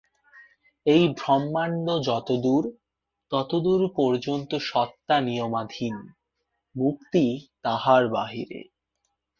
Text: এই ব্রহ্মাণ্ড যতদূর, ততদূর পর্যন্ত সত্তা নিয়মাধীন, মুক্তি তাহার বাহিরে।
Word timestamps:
এই 0.85 1.03
ব্রহ্মাণ্ড 1.17 1.87
যতদূর, 2.07 2.63
ততদূর 3.31 3.81
পর্যন্ত 3.95 4.51
সত্তা 4.61 5.15
নিয়মাধীন, 5.21 5.95
মুক্তি 6.75 7.25
তাহার 7.63 8.03
বাহিরে। 8.07 8.61